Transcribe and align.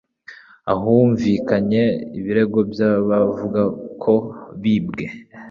ahumvikanye 0.73 1.83
ibirego 2.19 2.59
by'abavuga 2.71 3.61
ko 4.03 4.13
bibwe 4.61 5.05